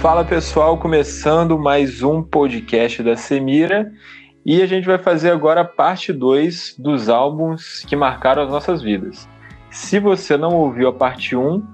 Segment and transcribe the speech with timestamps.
[0.00, 3.92] Fala pessoal, começando mais um podcast da Semira
[4.46, 8.80] e a gente vai fazer agora a parte 2 dos álbuns que marcaram as nossas
[8.80, 9.28] vidas.
[9.72, 11.66] Se você não ouviu a parte 1, um,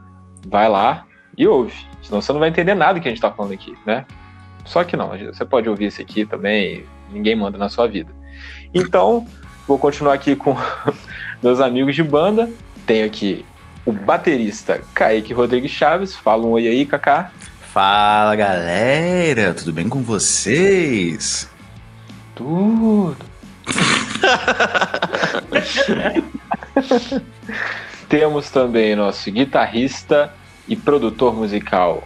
[0.49, 1.05] vai lá
[1.37, 4.07] e ouve, senão você não vai entender nada que a gente está falando aqui, né?
[4.65, 8.11] Só que não, você pode ouvir esse aqui também, ninguém manda na sua vida.
[8.73, 9.27] Então,
[9.69, 10.57] vou continuar aqui com
[11.43, 12.51] meus amigos de banda.
[12.87, 13.45] Tenho aqui
[13.85, 16.17] o baterista Kaique Rodrigues Chaves.
[16.17, 17.31] Fala um oi aí, Kaká.
[17.75, 21.51] Fala galera, tudo bem com vocês?
[22.37, 23.17] Tudo.
[28.09, 30.33] Temos também nosso guitarrista
[30.69, 32.05] e produtor musical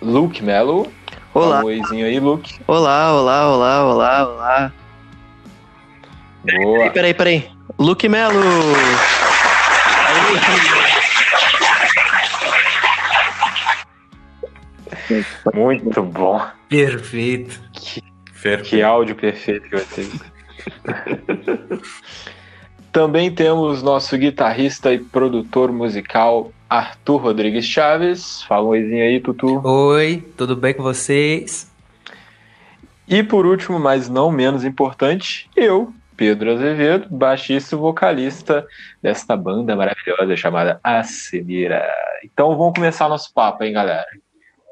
[0.00, 0.86] Luke Mello.
[1.34, 1.62] Olá.
[1.62, 2.60] Um oizinho aí, Luke.
[2.68, 4.72] Olá, olá, olá, olá, olá.
[6.44, 6.78] Boa.
[6.78, 7.50] Peraí, peraí, peraí.
[7.76, 8.40] Luke Melo!
[15.54, 16.40] Muito bom.
[16.68, 17.60] Perfeito.
[17.72, 18.02] Que,
[18.58, 20.06] que áudio perfeito que vai ter.
[22.92, 28.42] Também temos nosso guitarrista e produtor musical Arthur Rodrigues Chaves.
[28.42, 29.60] Fala um oizinho aí, Tutu.
[29.64, 31.70] Oi, tudo bem com vocês?
[33.06, 38.66] E por último, mas não menos importante, eu, Pedro Azevedo, baixista e vocalista
[39.02, 41.84] desta banda maravilhosa chamada Acelera.
[42.24, 44.06] Então vamos começar nosso papo, hein, galera?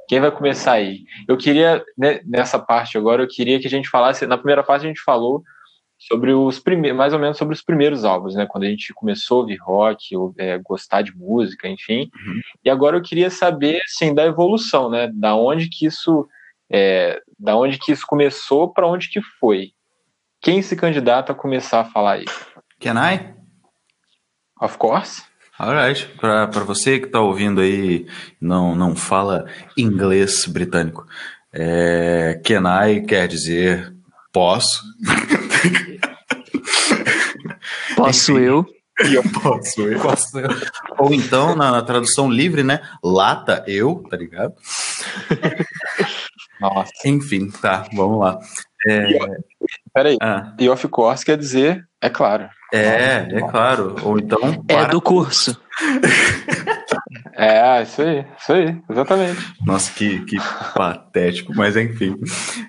[0.08, 1.04] Quem vai começar aí?
[1.28, 4.26] Eu queria, né, nessa parte agora, eu queria que a gente falasse.
[4.26, 5.44] Na primeira parte a gente falou
[5.98, 8.46] sobre os primeiros, mais ou menos sobre os primeiros álbuns, né?
[8.46, 12.10] Quando a gente começou a ouvir rock, ou, é, gostar de música, enfim.
[12.14, 12.40] Uhum.
[12.64, 15.10] E agora eu queria saber, assim, da evolução, né?
[15.12, 16.26] Da onde que isso,
[16.70, 19.72] é, da onde que isso começou, para onde que foi?
[20.40, 22.46] Quem se candidata a começar a falar isso?
[22.80, 23.34] Can I?
[24.62, 25.27] Of course.
[25.58, 28.06] Alright, para você que está ouvindo aí
[28.40, 29.46] não não fala
[29.76, 31.04] inglês britânico,
[31.52, 33.92] é, can I quer dizer
[34.32, 34.82] posso.
[37.96, 38.42] Posso Enfim.
[38.42, 38.66] eu?
[39.12, 40.00] Eu posso eu.
[40.00, 40.48] Posso eu?
[40.98, 42.80] Ou então, na, na, tradução livre, né?
[43.02, 44.54] Lata eu, tá ligado?
[46.60, 46.92] Nossa.
[47.04, 48.38] Enfim, tá, vamos lá.
[48.86, 49.08] É...
[49.92, 50.54] Peraí, ah.
[50.60, 52.48] e of course quer dizer, é claro.
[52.72, 53.96] É, é claro.
[54.02, 54.64] Ou então.
[54.68, 55.60] É do curso.
[57.34, 59.40] é, isso aí, isso aí, exatamente.
[59.64, 60.36] Nossa, que, que
[60.74, 62.16] patético, mas enfim.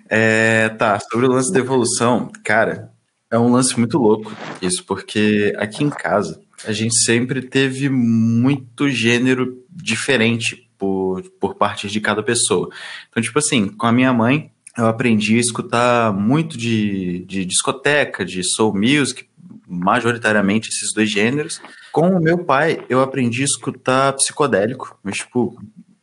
[0.10, 2.92] É, tá, sobre o lance da evolução, cara,
[3.32, 4.32] é um lance muito louco
[4.62, 11.88] isso, porque aqui em casa a gente sempre teve muito gênero diferente por, por parte
[11.88, 12.70] de cada pessoa.
[13.10, 18.24] Então, tipo assim, com a minha mãe, eu aprendi a escutar muito de, de discoteca,
[18.24, 19.28] de soul music,
[19.68, 21.62] majoritariamente esses dois gêneros.
[21.92, 25.60] Com o meu pai, eu aprendi a escutar psicodélico, mas, tipo,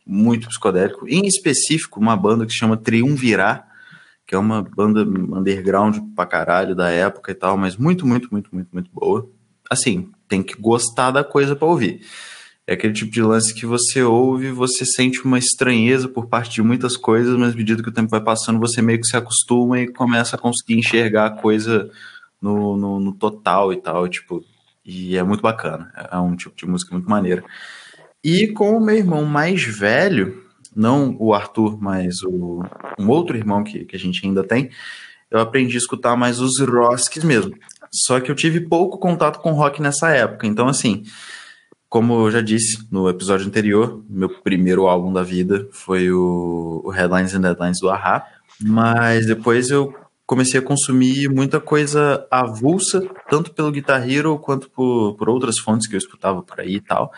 [0.06, 1.08] muito psicodélico.
[1.08, 3.66] Em específico, uma banda que se chama Triunvirar,
[4.26, 8.50] que é uma banda underground pra caralho da época e tal, mas muito, muito, muito,
[8.52, 9.28] muito, muito boa.
[9.70, 12.00] Assim, tem que gostar da coisa para ouvir.
[12.66, 16.62] É aquele tipo de lance que você ouve, você sente uma estranheza por parte de
[16.62, 19.78] muitas coisas, mas à medida que o tempo vai passando, você meio que se acostuma
[19.78, 21.88] e começa a conseguir enxergar a coisa
[22.42, 24.44] no, no, no total e tal, tipo,
[24.84, 25.92] e é muito bacana.
[26.10, 27.44] É um tipo de música muito maneira.
[28.22, 30.44] E com o meu irmão mais velho,
[30.74, 32.64] não o Arthur, mas o,
[32.98, 34.70] um outro irmão que, que a gente ainda tem,
[35.30, 37.56] eu aprendi a escutar mais os rocks mesmo.
[37.92, 40.46] Só que eu tive pouco contato com rock nessa época.
[40.46, 41.04] Então, assim,
[41.88, 46.90] como eu já disse no episódio anterior, meu primeiro álbum da vida foi o, o
[46.90, 48.26] Headlines and Deadlines do Ahá.
[48.60, 49.94] Mas depois eu
[50.26, 55.86] comecei a consumir muita coisa avulsa, tanto pelo Guitar Hero quanto por, por outras fontes
[55.86, 57.12] que eu escutava por aí e tal.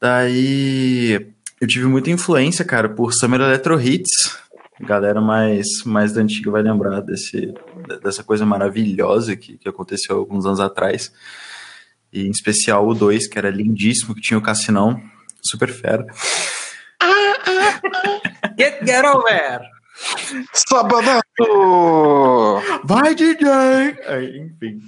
[0.00, 1.28] Daí
[1.60, 4.36] eu tive muita influência, cara, por Summer Electro Hits.
[4.82, 7.54] A galera mais, mais da antiga vai lembrar desse,
[8.02, 11.12] dessa coisa maravilhosa que, que aconteceu alguns anos atrás.
[12.12, 15.00] E em especial o 2, que era lindíssimo, que tinha o Cassinão,
[15.42, 16.06] super fera.
[18.58, 19.60] Get, get over!
[20.52, 21.20] Sabadão!
[22.84, 23.48] Vai, DJ!
[24.06, 24.82] Aí, enfim,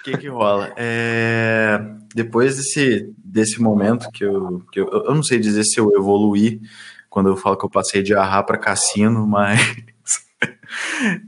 [0.00, 0.72] o que que rola?
[0.76, 1.80] É...
[2.14, 6.60] Depois desse, desse momento que, eu, que eu, eu não sei dizer se eu evoluí
[7.08, 9.58] quando eu falo que eu passei de arra para cassino, mas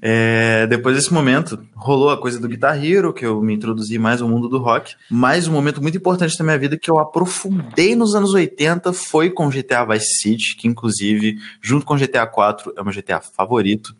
[0.02, 4.20] é, depois desse momento, rolou a coisa do Guitar Hero, que eu me introduzi mais
[4.20, 4.94] no mundo do rock.
[5.10, 9.30] Mas um momento muito importante da minha vida que eu aprofundei nos anos 80 foi
[9.30, 13.94] com GTA Vice City, que inclusive, junto com GTA 4, é o meu GTA favorito,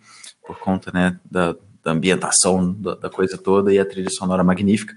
[0.47, 4.95] por conta né, da, da ambientação da, da, coisa toda e a trilha sonora magnífica.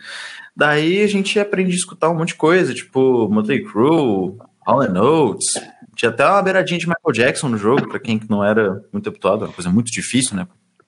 [0.56, 5.54] Daí a gente aprende a escutar um monte de coisa, tipo Motley Crue, Hall Notes,
[6.02, 9.46] Tinha até uma beiradinha de Michael Jackson no jogo, pra quem não era muito habituado,
[9.46, 10.48] uma coisa muito difícil, né?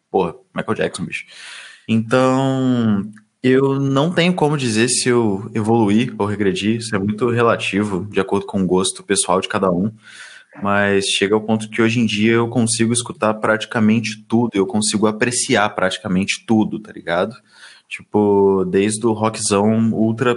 [0.10, 1.25] Porra, Michael Jackson, bicho.
[1.88, 3.07] Então,
[3.44, 8.19] eu não tenho como dizer se eu evoluí ou regredi, isso é muito relativo, de
[8.19, 9.92] acordo com o gosto pessoal de cada um.
[10.63, 15.06] Mas chega ao ponto que hoje em dia eu consigo escutar praticamente tudo, eu consigo
[15.06, 17.36] apreciar praticamente tudo, tá ligado?
[17.88, 20.36] Tipo, desde o rockzão ultra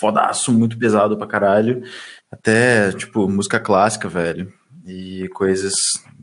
[0.00, 1.82] fodaço, muito pesado pra caralho,
[2.30, 4.52] até, tipo, música clássica, velho,
[4.86, 5.74] e coisas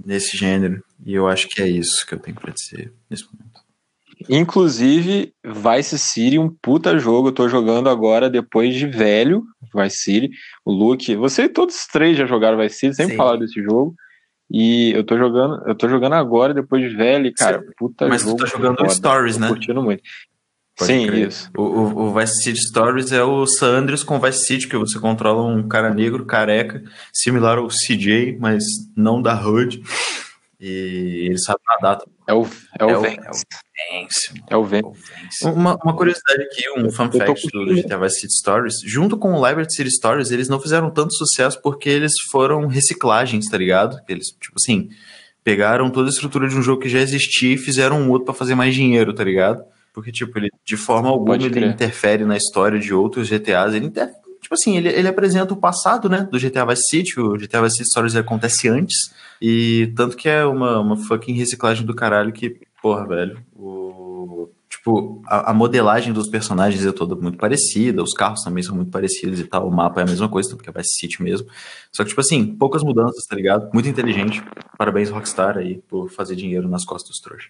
[0.06, 0.83] nesse gênero.
[1.06, 3.48] E eu acho que é isso que eu tenho pra dizer nesse momento.
[4.30, 7.27] Inclusive, Vice City, um puta jogo.
[7.27, 9.44] Eu tô jogando agora depois de velho,
[9.75, 10.31] Vice City.
[10.65, 13.18] O Luke, você e todos os três já jogaram Vice City, sempre Sim.
[13.18, 13.94] falaram desse jogo.
[14.50, 18.24] E eu tô jogando, eu tô jogando agora depois de velho, e, cara, puta Mas
[18.24, 18.39] tu jogo.
[18.39, 18.89] tá jogando foda.
[18.89, 19.48] Stories, Tô né?
[19.50, 20.01] curtindo muito.
[20.77, 21.27] Pode Sim, crer.
[21.29, 21.50] isso.
[21.57, 25.00] O, o, o Vice City Stories é o San Andreas com Vice City, que você
[25.00, 28.63] controla um cara negro, careca, similar ao CJ, mas
[28.95, 29.81] não da HUD.
[30.59, 32.00] E ele sabe nadar.
[32.27, 32.47] É o,
[32.79, 33.44] é o, É o- Vance.
[33.91, 34.88] Vence, É o vence.
[35.44, 37.65] Uma, uma curiosidade aqui, um fun fact do.
[37.75, 38.75] GTA Vice City Stories.
[38.85, 43.45] Junto com o Liberty City Stories, eles não fizeram tanto sucesso porque eles foram reciclagens,
[43.45, 44.00] tá ligado?
[44.09, 44.89] Eles, tipo assim,
[45.44, 48.33] pegaram toda a estrutura de um jogo que já existia e fizeram um outro pra
[48.33, 49.63] fazer mais dinheiro, tá ligado?
[49.98, 53.74] Porque, tipo, ele de forma alguma ele interfere na história de outros GTAs.
[53.74, 54.12] Ele inter...
[54.40, 57.20] Tipo assim, ele, ele apresenta o passado, né, do GTA Vice City.
[57.20, 58.96] O GTA Vice City Stories acontece antes.
[59.42, 64.52] E tanto que é uma, uma fucking reciclagem do caralho que, porra, velho, o...
[64.70, 68.92] Tipo, a, a modelagem dos personagens é toda muito parecida, os carros também são muito
[68.92, 71.48] parecidos e tal, o mapa é a mesma coisa, tanto que é Vice City mesmo.
[71.92, 73.72] Só que, tipo assim, poucas mudanças, tá ligado?
[73.74, 74.44] Muito inteligente.
[74.78, 77.50] Parabéns, Rockstar, aí, por fazer dinheiro nas costas dos trouxas.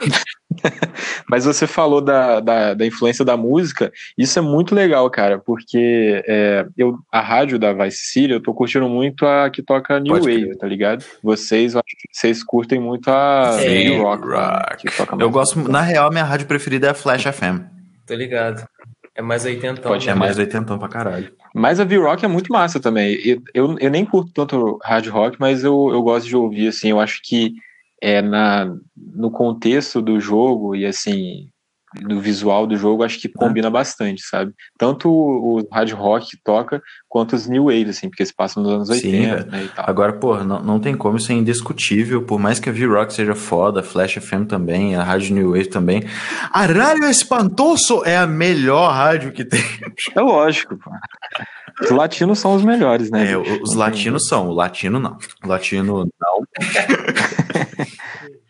[1.28, 6.22] Mas você falou da, da, da influência da música, isso é muito legal, cara, porque
[6.26, 10.12] é, eu, a rádio da Vice City, eu tô curtindo muito a que toca New
[10.12, 10.56] Pode Wave, crer.
[10.58, 11.04] tá ligado?
[11.22, 13.66] Vocês, eu acho que vocês curtem muito a Sim.
[13.66, 14.76] Indie Rock, né, Rock.
[14.76, 17.60] que toca Eu gosto, na real, minha rádio preferida é a Flash FM.
[18.06, 18.66] Tô ligado.
[19.14, 19.92] É mais oitentão.
[19.92, 21.32] Pode É mais oitentão pra caralho.
[21.54, 23.14] Mas a V-Rock é muito massa também.
[23.24, 26.90] Eu, eu, eu nem curto tanto hard rock, mas eu, eu gosto de ouvir, assim,
[26.90, 27.54] eu acho que
[28.04, 31.48] é na, no contexto do jogo e, assim,
[32.02, 34.52] do visual do jogo, acho que combina bastante, sabe?
[34.76, 38.60] Tanto o o hard rock que toca, quanto os new wave, assim, porque se passa
[38.60, 39.50] nos anos Sim, 80, velho.
[39.50, 39.84] né, e tal.
[39.88, 42.22] Agora, porra, não, não tem como, isso é indiscutível.
[42.22, 45.68] Por mais que a V-Rock seja foda, a Flash FM também, a Rádio New Wave
[45.68, 46.02] também.
[46.52, 49.62] A Rádio Espantoso é a melhor rádio que tem.
[50.14, 50.90] É lógico, pô.
[51.80, 53.32] Os latinos são os melhores, né?
[53.32, 55.18] É, os latinos são, o latino não.
[55.42, 56.46] O latino não.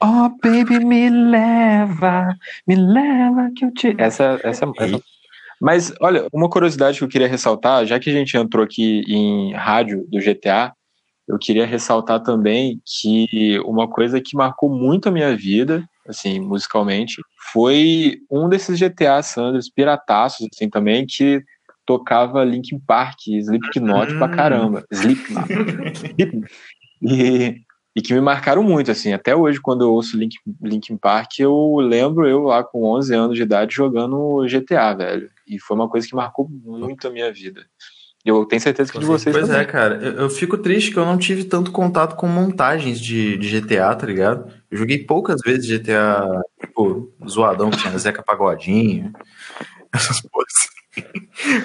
[0.06, 2.36] Oh, baby, me leva,
[2.66, 3.94] me leva que eu te.
[3.96, 5.00] Essa, essa, essa.
[5.58, 9.54] Mas, olha, uma curiosidade que eu queria ressaltar, já que a gente entrou aqui em
[9.54, 10.74] rádio do GTA,
[11.26, 17.22] eu queria ressaltar também que uma coisa que marcou muito a minha vida, assim, musicalmente,
[17.50, 21.42] foi um desses GTA Sanders pirataços, assim, também, que
[21.86, 24.30] tocava Linkin Park, Slipknot pra Hum.
[24.30, 24.84] caramba.
[24.90, 25.48] Slipknot.
[27.02, 27.56] E,
[27.94, 31.76] e que me marcaram muito, assim, até hoje, quando eu ouço Link, Linkin Park, eu
[31.80, 35.28] lembro eu lá com 11 anos de idade jogando GTA, velho.
[35.46, 37.66] E foi uma coisa que marcou muito a minha vida.
[38.24, 39.60] E eu tenho certeza que de vocês Pois também.
[39.62, 39.96] é, cara.
[39.96, 43.94] Eu, eu fico triste que eu não tive tanto contato com montagens de, de GTA,
[43.94, 44.50] tá ligado?
[44.70, 49.12] Eu joguei poucas vezes GTA, tipo, zoadão, que tinha Zeca Pagodinho,
[49.92, 50.73] essas coisas.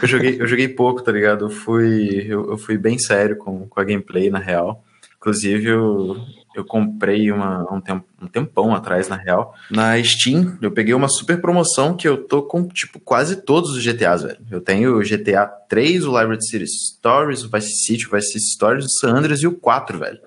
[0.01, 1.45] Eu joguei, eu joguei pouco, tá ligado?
[1.45, 4.83] Eu fui, eu, eu fui bem sério com, com a gameplay, na real.
[5.17, 6.17] Inclusive, eu,
[6.55, 9.53] eu comprei uma, um, tempo, um tempão atrás, na real.
[9.69, 13.83] Na Steam, eu peguei uma super promoção que eu tô com, tipo, quase todos os
[13.83, 14.39] GTAs, velho.
[14.50, 18.51] Eu tenho o GTA 3, o Liberty City Stories, o Vice City, o Vice City
[18.53, 20.19] Stories, o San Andreas e o 4, velho.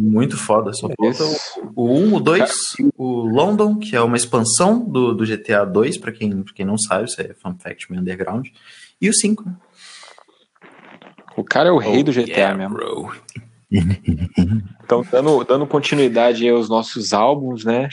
[0.00, 0.72] Muito foda.
[0.72, 1.24] Só falta
[1.74, 2.52] o, o 1, o 2,
[2.96, 6.78] o London, que é uma expansão do, do GTA 2, pra quem, pra quem não
[6.78, 8.46] sabe, isso é fun fact meio underground.
[9.00, 9.56] E o 5, né?
[11.36, 12.74] O cara é o rei do Oh, GTA yeah, mesmo.
[12.74, 13.12] bro.
[14.82, 17.90] Então, dando, dando continuidade aí aos nossos álbuns, né?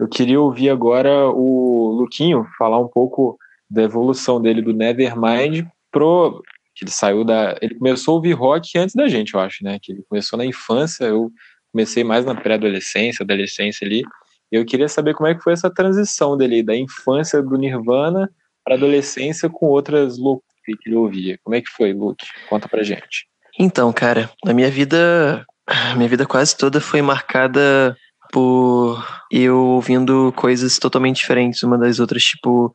[0.00, 3.38] Eu queria ouvir agora o Luquinho falar um pouco
[3.70, 6.42] da evolução dele do Nevermind pro.
[6.80, 7.56] Ele saiu da.
[7.60, 9.78] Ele começou a ouvir rock antes da gente, eu acho, né?
[9.80, 11.30] Que ele começou na infância, eu
[11.70, 14.02] comecei mais na pré-adolescência, adolescência ali.
[14.50, 18.30] Eu queria saber como é que foi essa transição dele, da infância do Nirvana
[18.64, 21.38] para adolescência com outras loucuras que ele ouvia.
[21.42, 22.24] Como é que foi, Luke?
[22.48, 23.26] Conta pra gente.
[23.58, 27.96] Então, cara, a minha vida, a minha vida quase toda foi marcada
[28.32, 32.72] por eu ouvindo coisas totalmente diferentes uma das outras, tipo,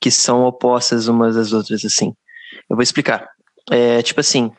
[0.00, 2.12] que são opostas umas das outras, assim.
[2.68, 3.28] Eu vou explicar.
[3.70, 4.50] É, tipo assim,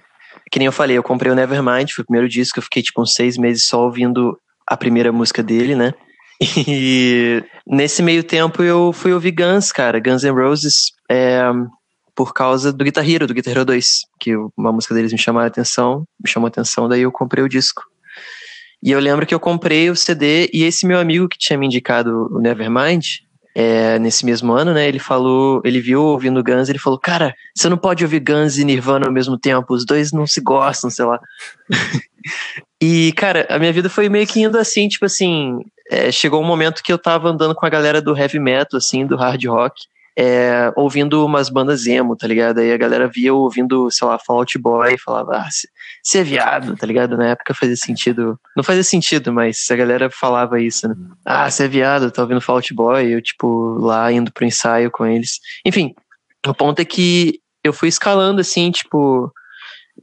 [0.51, 3.01] que nem eu falei, eu comprei o Nevermind, foi o primeiro disco, eu fiquei tipo
[3.01, 4.37] uns seis meses só ouvindo
[4.67, 5.93] a primeira música dele, né?
[6.67, 11.41] E nesse meio tempo eu fui ouvir Guns, cara, Guns N' Roses, é,
[12.15, 13.85] por causa do Guitar Hero, do Guitar Hero 2,
[14.19, 17.43] que uma música deles me chamou a atenção, me chamou a atenção, daí eu comprei
[17.43, 17.83] o disco.
[18.81, 21.65] E eu lembro que eu comprei o CD e esse meu amigo que tinha me
[21.65, 23.05] indicado o Nevermind,
[23.59, 24.87] é, nesse mesmo ano, né?
[24.87, 28.63] Ele falou, ele viu ouvindo Guns, ele falou, cara, você não pode ouvir Guns e
[28.63, 31.19] Nirvana ao mesmo tempo, os dois não se gostam, sei lá.
[32.81, 35.59] e, cara, a minha vida foi meio que indo assim, tipo assim,
[35.91, 39.05] é, chegou um momento que eu tava andando com a galera do heavy metal, assim,
[39.05, 39.75] do hard rock,
[40.21, 42.59] é, ouvindo umas bandas emo, tá ligado?
[42.59, 45.47] Aí a galera via ouvindo, sei lá, Fall Out Boy e falava, ah,
[46.03, 47.15] você é viado, tá ligado?
[47.15, 48.38] Na época fazia sentido.
[48.53, 50.95] Não fazia sentido, mas a galera falava isso, né?
[51.23, 54.91] Ah, você é viado, tá ouvindo Fall Out Boy, eu, tipo, lá indo pro ensaio
[54.91, 55.39] com eles.
[55.65, 55.95] Enfim,
[56.45, 59.31] o ponto é que eu fui escalando, assim, tipo,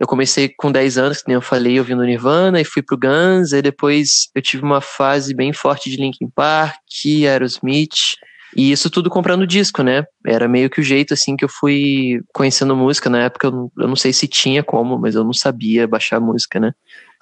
[0.00, 3.52] eu comecei com 10 anos, que nem eu falei, ouvindo Nirvana, e fui pro Guns,
[3.52, 8.16] aí depois eu tive uma fase bem forte de Linkin Park, Aerosmith,
[8.56, 10.06] e isso tudo comprando disco, né?
[10.26, 13.10] Era meio que o jeito, assim, que eu fui conhecendo música.
[13.10, 16.72] Na época eu não, sei se tinha como, mas eu não sabia baixar música, né?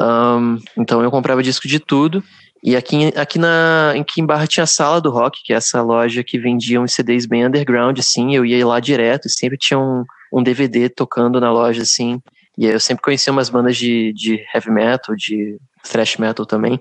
[0.01, 2.23] Um, então eu comprava disco de tudo.
[2.63, 5.83] E aqui, aqui, na, aqui em Barra tinha a Sala do Rock, que é essa
[5.83, 8.37] loja que vendia uns CDs bem underground, assim.
[8.37, 12.23] Eu ia lá direto, sempre tinha um, um DVD tocando na loja, assim.
[12.57, 16.81] E eu sempre conhecia umas bandas de, de heavy metal, de thrash metal também.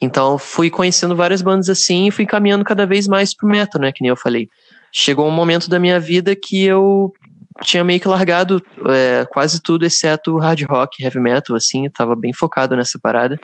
[0.00, 3.92] Então fui conhecendo várias bandas assim e fui caminhando cada vez mais pro metal, né?
[3.92, 4.48] Que nem eu falei.
[4.92, 7.12] Chegou um momento da minha vida que eu
[7.62, 12.14] tinha meio que largado é, quase tudo, exceto hard rock, heavy metal, assim, eu tava
[12.14, 13.38] bem focado nessa parada.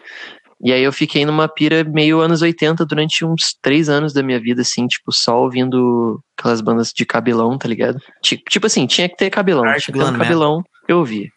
[0.65, 4.39] E aí eu fiquei numa pira meio anos 80 durante uns três anos da minha
[4.39, 7.99] vida, assim, tipo, só ouvindo aquelas bandas de cabelão, tá ligado?
[8.23, 11.29] Tipo, tipo assim, tinha que ter cabelão, Art tinha que ter um cabelão, eu ouvia.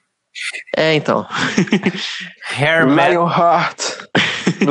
[0.78, 1.26] É, então.
[2.60, 2.86] Hair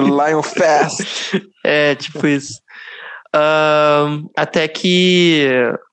[0.01, 0.31] Lionheart.
[0.31, 1.49] Lion Fast.
[1.67, 2.61] É, tipo isso.
[3.35, 5.49] Um, até que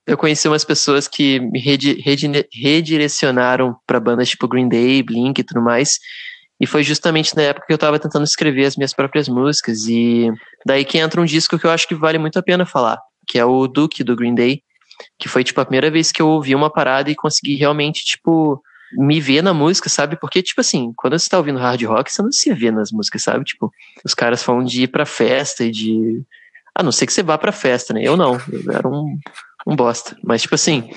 [0.06, 5.40] eu conheci umas pessoas que me redi redi redirecionaram para bandas tipo Green Day, Blink
[5.40, 5.98] e tudo mais.
[6.60, 9.86] E foi justamente na época que eu estava tentando escrever as minhas próprias músicas.
[9.88, 10.30] E
[10.64, 13.38] daí que entra um disco que eu acho que vale muito a pena falar, que
[13.38, 14.62] é o Duke do Green Day,
[15.18, 18.62] que foi tipo a primeira vez que eu ouvi uma parada e consegui realmente tipo
[18.94, 20.16] me ver na música, sabe?
[20.16, 23.22] Porque, tipo assim, quando você tá ouvindo hard rock, você não se vê nas músicas,
[23.22, 23.44] sabe?
[23.44, 23.70] Tipo,
[24.04, 26.22] os caras falam de ir pra festa e de.
[26.74, 28.02] A não ser que você vá pra festa, né?
[28.02, 29.18] Eu não, eu era um,
[29.66, 30.16] um bosta.
[30.24, 30.88] Mas, tipo assim,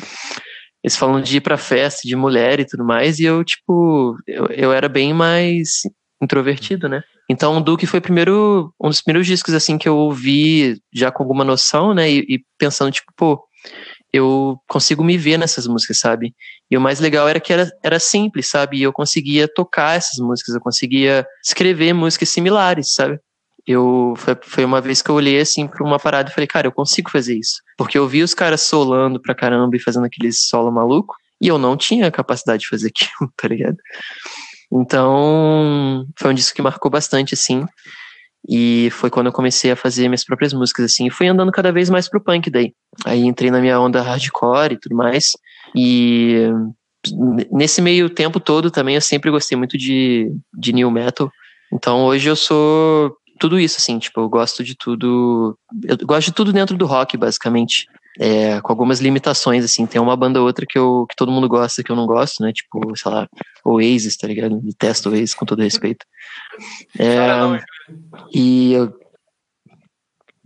[0.84, 4.46] eles falam de ir pra festa, de mulher e tudo mais, e eu, tipo, eu,
[4.48, 5.82] eu era bem mais
[6.22, 7.02] introvertido, né?
[7.30, 11.24] Então, o Duke foi primeiro, um dos primeiros discos, assim, que eu ouvi já com
[11.24, 12.10] alguma noção, né?
[12.10, 13.44] E, e pensando, tipo, pô,
[14.16, 16.34] eu consigo me ver nessas músicas, sabe?
[16.70, 18.78] E o mais legal era que era, era simples, sabe?
[18.78, 23.20] E eu conseguia tocar essas músicas, eu conseguia escrever músicas similares, sabe?
[23.68, 26.68] Eu foi, foi uma vez que eu olhei assim para uma parada e falei, cara,
[26.68, 27.62] eu consigo fazer isso.
[27.78, 31.58] Porque eu vi os caras solando pra caramba e fazendo aquele solo maluco, e eu
[31.58, 33.78] não tinha capacidade de fazer aquilo, tá ligado?
[34.72, 37.66] Então, foi um disco que marcou bastante, assim.
[38.48, 41.08] E foi quando eu comecei a fazer minhas próprias músicas, assim.
[41.08, 42.74] E fui andando cada vez mais pro punk daí.
[43.06, 45.32] Aí entrei na minha onda hardcore e tudo mais.
[45.76, 46.50] E
[47.52, 51.32] nesse meio tempo todo também eu sempre gostei muito de, de new metal.
[51.74, 55.58] Então hoje eu sou tudo isso, assim, tipo, eu gosto de tudo.
[55.84, 57.88] Eu gosto de tudo dentro do rock, basicamente.
[58.20, 59.86] É, com algumas limitações, assim.
[59.86, 62.42] Tem uma banda ou outra que, eu, que todo mundo gosta que eu não gosto,
[62.42, 62.54] né?
[62.54, 63.28] Tipo, sei lá,
[63.64, 64.60] Oasis, tá ligado?
[64.62, 66.06] Detesto Oasis, com todo respeito.
[66.98, 67.28] É,
[68.34, 68.94] e eu.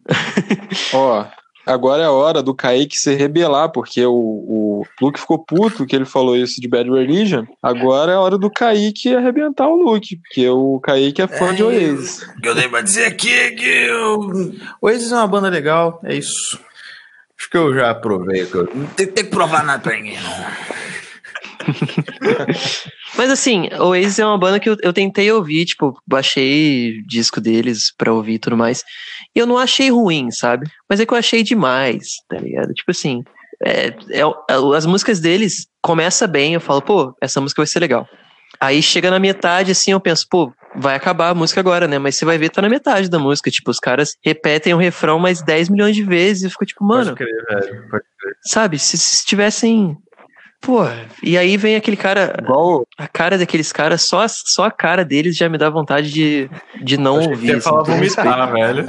[0.93, 1.25] Ó,
[1.65, 5.95] agora é a hora do Kaique se rebelar, porque o, o Luke ficou puto que
[5.95, 7.45] ele falou isso de Bad Religion.
[7.61, 11.53] Agora é a hora do Kaique arrebentar o Luke, porque o Kaique é fã é,
[11.53, 12.23] de Oasis.
[12.23, 15.99] O que eu tenho pra dizer aqui é que o Oasis é uma banda legal,
[16.03, 16.59] é isso.
[17.39, 18.45] Acho que eu já provei.
[18.45, 18.69] Que eu...
[18.73, 20.17] Não tem, tem que provar nada pra ninguém.
[23.15, 27.41] Mas assim, o Oasis é uma banda que eu, eu tentei ouvir, tipo, baixei disco
[27.41, 28.83] deles pra ouvir e tudo mais.
[29.35, 30.69] E eu não achei ruim, sabe?
[30.89, 32.73] Mas é que eu achei demais, tá ligado?
[32.73, 33.23] Tipo assim,
[33.63, 37.79] é, é, é as músicas deles começa bem, eu falo, pô, essa música vai ser
[37.79, 38.07] legal.
[38.59, 41.97] Aí chega na metade, assim, eu penso, pô, vai acabar a música agora, né?
[41.97, 43.51] Mas você vai ver, tá na metade da música.
[43.51, 46.83] Tipo, os caras repetem o refrão mais 10 milhões de vezes e eu fico tipo,
[46.83, 47.15] mano.
[47.15, 47.89] Pode crer, velho.
[47.89, 48.35] Pode crer.
[48.43, 49.97] Sabe, se, se tivessem
[50.61, 50.81] Pô,
[51.23, 52.35] e aí vem aquele cara.
[52.37, 52.85] Igual...
[52.97, 56.49] A cara daqueles caras, só, só a cara deles já me dá vontade de,
[56.83, 57.53] de não ouvir.
[57.53, 58.85] Você falar vomitar, velho.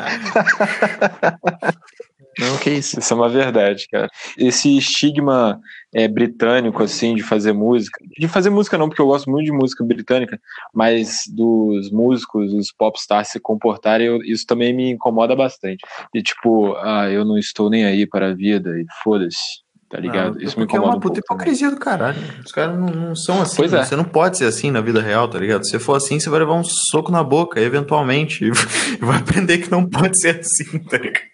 [2.39, 2.99] Não, que isso.
[2.99, 4.09] Isso é uma verdade, cara.
[4.37, 5.61] Esse estigma
[5.93, 8.03] é, britânico, assim, de fazer música.
[8.19, 10.41] De fazer música não, porque eu gosto muito de música britânica,
[10.73, 15.85] mas dos músicos, os popstars se comportarem, eu, isso também me incomoda bastante.
[16.15, 19.61] E tipo, ah, eu não estou nem aí para a vida, e foda-se.
[19.91, 20.37] Tá ligado?
[20.37, 22.17] Não, isso me porque é incomoda uma um puta hipocrisia do caralho.
[22.47, 23.57] Os caras não, não são assim.
[23.57, 23.83] Pois é.
[23.83, 25.67] Você não pode ser assim na vida real, tá ligado?
[25.67, 28.49] Se for assim, você vai levar um soco na boca, eventualmente.
[29.01, 31.30] E vai aprender que não pode ser assim, tá ligado?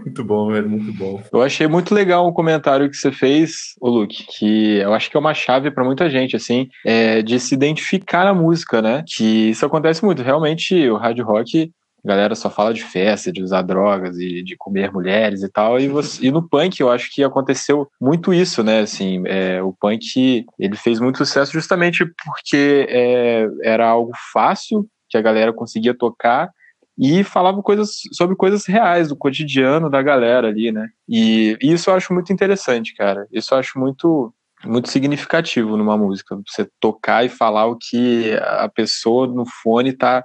[0.00, 1.22] Muito bom, velho, muito bom.
[1.32, 5.16] Eu achei muito legal o comentário que você fez, o Luke, que eu acho que
[5.16, 9.04] é uma chave pra muita gente, assim, é de se identificar na música, né?
[9.06, 10.22] Que isso acontece muito.
[10.22, 11.70] Realmente, o hard rock,
[12.04, 15.78] a galera só fala de festa, de usar drogas e de comer mulheres e tal.
[15.80, 18.80] E, você- e no punk, eu acho que aconteceu muito isso, né?
[18.80, 25.16] Assim, é, o punk, ele fez muito sucesso justamente porque é, era algo fácil, que
[25.16, 26.50] a galera conseguia tocar
[26.98, 30.88] e falava coisas sobre coisas reais do cotidiano da galera ali, né?
[31.08, 33.26] E, e isso eu acho muito interessante, cara.
[33.30, 34.32] Isso eu acho muito
[34.64, 40.24] muito significativo numa música, você tocar e falar o que a pessoa no fone tá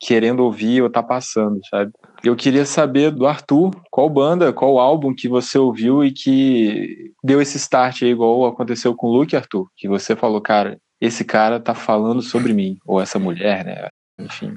[0.00, 1.90] querendo ouvir ou tá passando, sabe?
[2.22, 7.40] Eu queria saber do Arthur, qual banda, qual álbum que você ouviu e que deu
[7.40, 11.58] esse start aí, igual aconteceu com o Luke, Arthur, que você falou, cara, esse cara
[11.58, 13.88] tá falando sobre mim, ou essa mulher, né?
[14.18, 14.56] Enfim.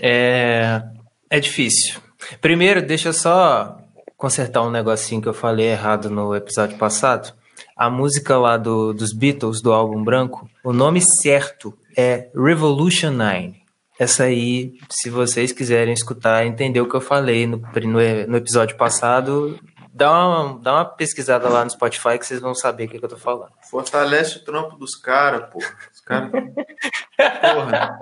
[0.00, 0.82] É,
[1.30, 2.00] é difícil.
[2.40, 3.78] Primeiro, deixa eu só
[4.16, 7.32] consertar um negocinho que eu falei errado no episódio passado.
[7.76, 13.54] A música lá do, dos Beatles, do álbum branco, o nome certo é Revolution 9.
[13.98, 18.76] Essa aí, se vocês quiserem escutar, entender o que eu falei no, no, no episódio
[18.76, 19.58] passado,
[19.96, 23.04] dá uma, dá uma pesquisada lá no Spotify que vocês vão saber o que, que
[23.04, 23.50] eu tô falando.
[23.70, 25.58] Fortalece o trampo dos caras, pô.
[25.58, 26.30] Os caras.
[26.30, 27.98] Porra.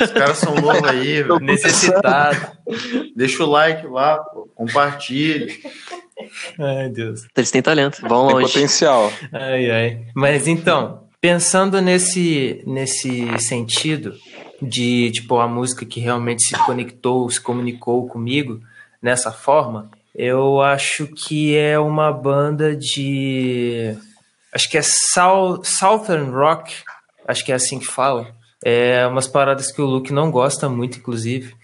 [0.00, 1.40] Os caras são novos aí, velho.
[1.40, 2.52] Necessitado.
[3.16, 4.48] Deixa o like lá, pô.
[4.54, 5.60] Compartilhe.
[6.58, 7.26] Ai, Deus.
[7.36, 8.52] Eles têm talento, vão Tem longe.
[8.52, 9.12] potencial.
[9.32, 10.06] Ai, ai.
[10.14, 14.14] Mas então, pensando nesse, nesse sentido
[14.62, 18.60] de, tipo, a música que realmente se conectou, se comunicou comigo
[19.02, 19.90] nessa forma,
[20.22, 23.96] eu acho que é uma banda de.
[24.52, 26.74] Acho que é Sou- Southern Rock,
[27.26, 28.26] acho que é assim que fala.
[28.62, 31.54] É umas paradas que o Luke não gosta muito, inclusive.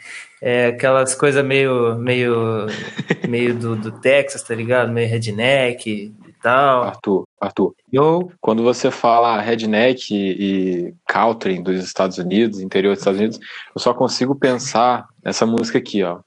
[0.41, 2.67] É aquelas coisas meio, meio,
[3.29, 4.91] meio do, do Texas, tá ligado?
[4.91, 6.85] Meio redneck e tal.
[6.85, 13.01] Arthur, Arthur, Eu quando você fala redneck e, e country dos Estados Unidos, interior dos
[13.01, 13.39] Estados Unidos,
[13.75, 16.21] eu só consigo pensar nessa música aqui, ó.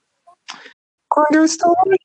[1.09, 1.95] Quando eu estou no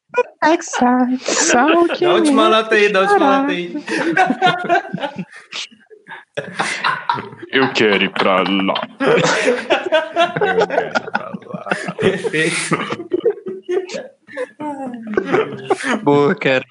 [1.96, 3.74] Que Dá última nota aí, dá última nota aí.
[7.52, 8.88] eu quero ir pra lá.
[11.98, 12.76] Perfeito.
[16.02, 16.64] Boa, cara.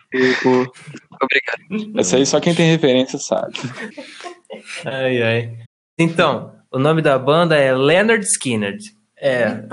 [0.44, 0.72] Boa.
[1.22, 2.00] Obrigado.
[2.00, 3.54] Essa aí só quem tem referência sabe.
[4.86, 5.58] Ai, ai.
[5.98, 8.78] Então, o nome da banda é Leonard Skinner.
[9.18, 9.64] É.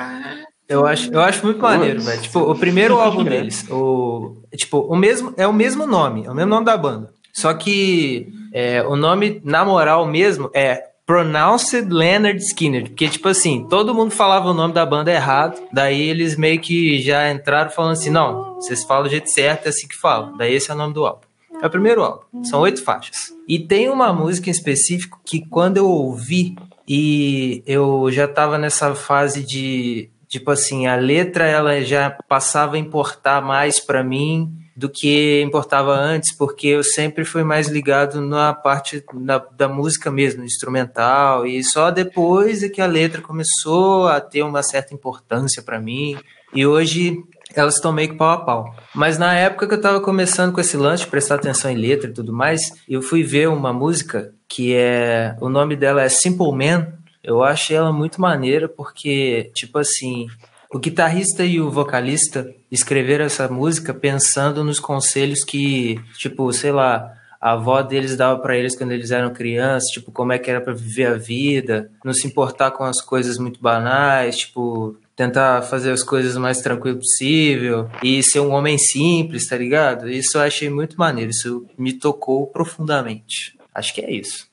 [0.71, 2.23] Eu acho, eu acho muito maneiro, velho.
[2.23, 6.35] Tipo, o primeiro álbum deles, o, tipo, o mesmo, é o mesmo nome, é o
[6.35, 7.13] mesmo nome da banda.
[7.33, 12.85] Só que é, o nome, na moral mesmo, é Pronounced Leonard Skinner.
[12.85, 15.61] Porque, tipo assim, todo mundo falava o nome da banda errado.
[15.73, 19.71] Daí eles meio que já entraram falando assim: não, vocês falam do jeito certo, é
[19.71, 20.37] assim que falam.
[20.37, 21.27] Daí esse é o nome do álbum.
[21.61, 22.45] É o primeiro álbum.
[22.45, 23.35] São oito faixas.
[23.49, 26.55] E tem uma música em específico que quando eu ouvi
[26.87, 32.79] e eu já tava nessa fase de tipo assim, a letra ela já passava a
[32.79, 38.55] importar mais pra mim do que importava antes, porque eu sempre fui mais ligado na
[38.55, 44.21] parte da, da música mesmo, instrumental, e só depois é que a letra começou a
[44.21, 46.17] ter uma certa importância pra mim.
[46.55, 47.23] E hoje
[47.55, 48.75] elas estão meio que pau a pau.
[48.95, 52.09] Mas na época que eu tava começando com esse lance de prestar atenção em letra
[52.09, 55.37] e tudo mais, eu fui ver uma música que é.
[55.41, 57.00] O nome dela é Simple Man.
[57.23, 60.27] Eu achei ela muito maneira porque, tipo assim,
[60.73, 67.13] o guitarrista e o vocalista escreveram essa música pensando nos conselhos que, tipo, sei lá,
[67.41, 70.61] a avó deles dava para eles quando eles eram crianças, tipo, como é que era
[70.61, 75.91] para viver a vida, não se importar com as coisas muito banais, tipo, tentar fazer
[75.91, 80.09] as coisas o mais tranquilo possível e ser um homem simples, tá ligado?
[80.09, 83.59] Isso eu achei muito maneiro, isso me tocou profundamente.
[83.75, 84.49] Acho que é isso.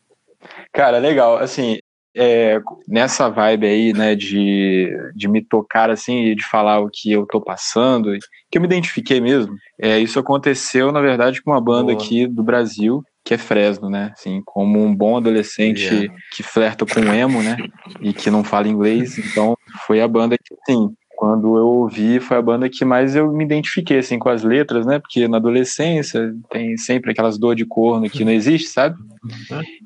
[0.73, 1.37] Cara, legal.
[1.37, 1.77] Assim,
[2.17, 7.11] é, nessa vibe aí, né, de, de me tocar assim e de falar o que
[7.11, 8.11] eu tô passando,
[8.51, 9.55] que eu me identifiquei mesmo.
[9.79, 12.03] É, isso aconteceu, na verdade, com uma banda Boa.
[12.03, 14.11] aqui do Brasil, que é Fresno, né?
[14.17, 16.13] Assim, como um bom adolescente Yeah.
[16.33, 17.57] que flerta com emo, né?
[18.01, 19.17] E que não fala inglês.
[19.19, 23.31] Então, foi a banda que, assim, quando eu ouvi, foi a banda que mais eu
[23.31, 24.97] me identifiquei, assim, com as letras, né?
[24.97, 28.95] Porque na adolescência tem sempre aquelas dor de corno que não existe, sabe?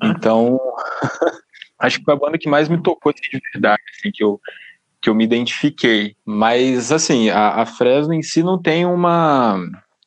[0.02, 0.60] Então,
[1.82, 4.40] acho que foi a banda que mais me tocou assim, de verdade, assim, que eu,
[5.00, 6.14] que eu me identifiquei.
[6.24, 9.58] Mas, assim, a, a Fresno em si não tem uma...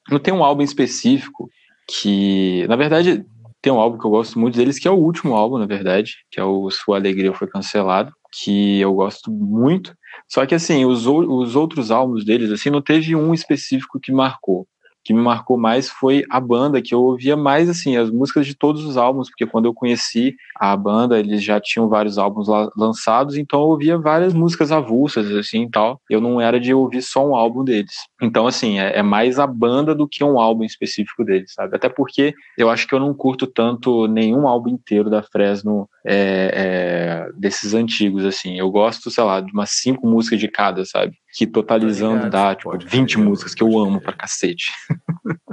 [0.09, 1.49] Não tem um álbum específico
[1.87, 2.65] que...
[2.67, 3.25] Na verdade,
[3.61, 6.17] tem um álbum que eu gosto muito deles, que é o último álbum, na verdade,
[6.31, 9.93] que é o Sua Alegria Foi Cancelado, que eu gosto muito.
[10.29, 14.67] Só que assim, os, os outros álbuns deles, assim, não teve um específico que marcou
[15.05, 18.55] que me marcou mais foi a banda, que eu ouvia mais, assim, as músicas de
[18.55, 23.37] todos os álbuns, porque quando eu conheci a banda, eles já tinham vários álbuns lançados,
[23.37, 26.01] então eu ouvia várias músicas avulsas, assim, e tal.
[26.09, 27.93] Eu não era de ouvir só um álbum deles.
[28.25, 31.75] Então, assim, é, é mais a banda do que um álbum específico deles, sabe?
[31.75, 36.51] Até porque eu acho que eu não curto tanto nenhum álbum inteiro da Fresno é,
[36.53, 38.57] é, desses antigos, assim.
[38.57, 41.15] Eu gosto, sei lá, de umas cinco músicas de cada, sabe?
[41.35, 44.71] que totalizando dá, tipo, 20 músicas que eu amo pra cacete.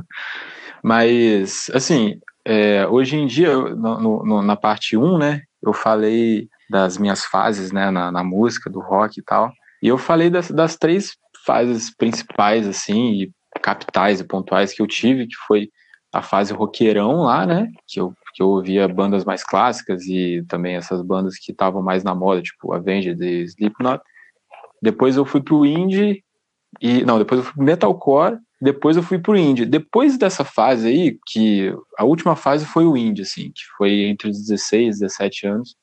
[0.82, 6.96] Mas, assim, é, hoje em dia, no, no, na parte 1, né, eu falei das
[6.98, 10.76] minhas fases, né, na, na música, do rock e tal, e eu falei das, das
[10.76, 15.70] três fases principais, assim, e capitais e pontuais que eu tive, que foi
[16.12, 20.76] a fase roqueirão lá, né, que eu, que eu ouvia bandas mais clássicas e também
[20.76, 24.02] essas bandas que estavam mais na moda, tipo Avenged e Slipknot,
[24.82, 26.22] depois eu fui pro indie
[26.80, 29.66] e não, depois eu fui pro metalcore, depois eu fui pro indie.
[29.66, 34.28] Depois dessa fase aí, que a última fase foi o indie assim, que foi entre
[34.28, 35.76] os 16 e 17 anos.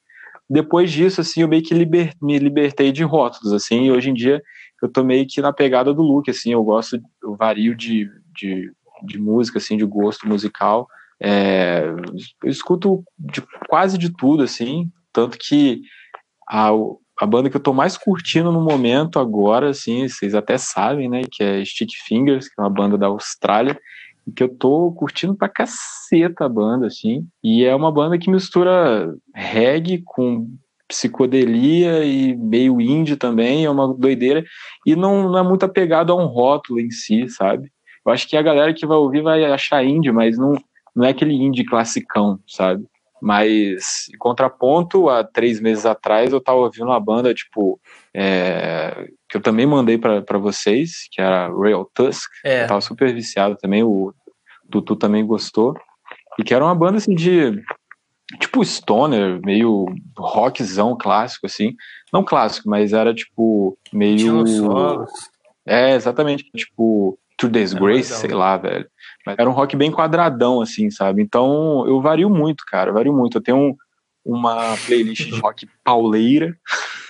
[0.50, 4.14] Depois disso assim, eu meio que liber, me libertei de rótulos assim, e hoje em
[4.14, 4.42] dia
[4.82, 8.72] eu tô meio que na pegada do look assim, eu gosto, eu vario de, de,
[9.04, 10.88] de música assim, de gosto musical.
[11.22, 11.84] É,
[12.44, 15.82] eu escuto de quase de tudo assim, tanto que
[16.50, 16.70] a,
[17.20, 21.22] a banda que eu tô mais curtindo no momento agora, assim, vocês até sabem, né,
[21.30, 23.78] que é Stick Fingers, que é uma banda da Austrália,
[24.26, 28.32] e que eu tô curtindo pra caceta a banda, assim, e é uma banda que
[28.32, 30.48] mistura reggae com
[30.90, 34.44] psicodelia e meio indie também, é uma doideira,
[34.86, 37.72] e não, não é muito apegado a um rótulo em si, sabe?
[38.06, 40.56] Eu acho que a galera que vai ouvir vai achar indie, mas não,
[40.96, 42.84] não é aquele indie classicão, sabe?
[43.22, 47.80] Mas, em contraponto, há três meses atrás eu tava ouvindo uma banda, tipo,
[48.14, 52.32] é, que eu também mandei para vocês, que era Real Tusk.
[52.44, 52.64] É.
[52.64, 54.14] Eu tava super viciado também, o
[54.72, 55.76] Tutu também gostou.
[56.40, 57.62] E que era uma banda, assim, de,
[58.40, 59.86] tipo, stoner, meio
[60.18, 61.76] rockzão clássico, assim.
[62.12, 64.44] Não clássico, mas era, tipo, meio...
[65.66, 68.86] É, exatamente, tipo, Two Days Grace, sei lá, velho.
[69.26, 71.22] Mas era um rock bem quadradão, assim, sabe?
[71.22, 73.38] Então eu vario muito, cara, eu vario muito.
[73.38, 73.76] Eu tenho um,
[74.26, 76.54] uma playlist de rock pauleira,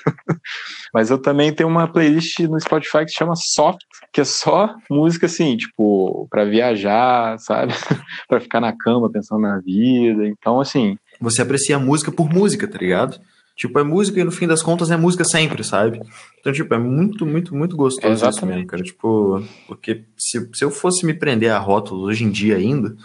[0.94, 3.80] mas eu também tenho uma playlist no Spotify que se chama Soft,
[4.14, 7.74] que é só música assim, tipo, para viajar, sabe?
[8.30, 10.28] para ficar na cama pensando na vida.
[10.28, 10.98] Então, assim.
[11.20, 13.20] Você aprecia a música por música, tá ligado?
[13.56, 16.00] Tipo, é música e no fim das contas é música sempre, sabe?
[16.40, 18.38] Então, tipo, é muito, muito, muito gostoso Exatamente.
[18.38, 18.84] isso mesmo, cara.
[18.84, 22.96] Tipo, porque se, se eu fosse me prender a rótulos hoje em dia ainda,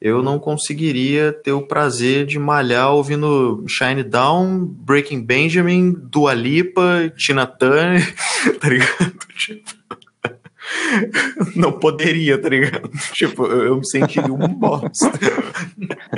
[0.00, 7.12] eu não conseguiria ter o prazer de malhar ouvindo Shine Down, Breaking Benjamin, Dua Lipa,
[7.16, 8.02] Tina Turner,
[8.58, 9.12] tá ligado?
[9.36, 9.82] Tipo,
[11.54, 12.90] não poderia, tá ligado?
[13.12, 15.12] Tipo, eu, eu me sentiria um bosta.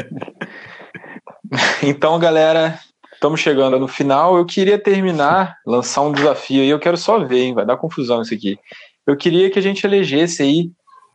[1.86, 2.78] Então, galera,
[3.24, 4.36] Estamos chegando no final.
[4.36, 6.68] Eu queria terminar, lançar um desafio aí.
[6.68, 7.54] Eu quero só ver, hein?
[7.54, 8.58] Vai dar confusão isso aqui.
[9.06, 10.70] Eu queria que a gente elegesse aí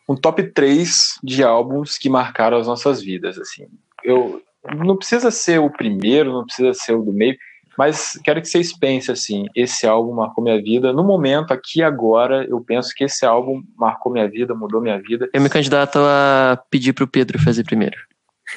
[0.08, 3.38] um top 3 de álbuns que marcaram as nossas vidas.
[3.38, 3.68] Assim,
[4.04, 4.42] eu
[4.76, 7.38] não precisa ser o primeiro, não precisa ser o do meio,
[7.78, 10.92] mas quero que vocês pensem assim: esse álbum marcou minha vida.
[10.92, 15.30] No momento, aqui agora, eu penso que esse álbum marcou minha vida, mudou minha vida.
[15.32, 17.98] Eu me candidato a pedir para o Pedro fazer primeiro.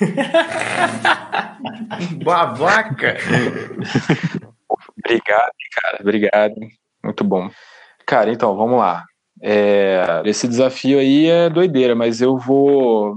[2.24, 3.16] Babaca!
[4.96, 5.98] obrigado, cara.
[6.00, 6.54] Obrigado.
[7.04, 7.50] Muito bom.
[8.06, 9.04] Cara, então, vamos lá.
[9.42, 13.16] É, esse desafio aí é doideira, mas eu vou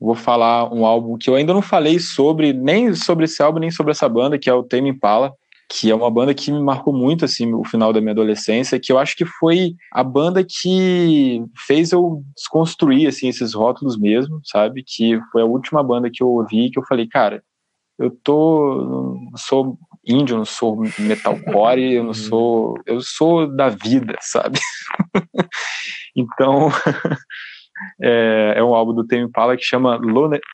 [0.00, 3.70] vou falar um álbum que eu ainda não falei sobre, nem sobre esse álbum, nem
[3.70, 5.32] sobre essa banda, que é o Tame Impala
[5.76, 8.92] que é uma banda que me marcou muito assim o final da minha adolescência, que
[8.92, 14.84] eu acho que foi a banda que fez eu desconstruir assim esses rótulos mesmo, sabe?
[14.86, 17.42] Que foi a última banda que eu ouvi que eu falei, cara,
[17.98, 22.14] eu tô não sou índio, não sou metalcore, eu não uhum.
[22.14, 24.60] sou, eu sou da vida, sabe?
[26.14, 26.68] então
[28.00, 29.96] é, é, um álbum do Tame Impala que chama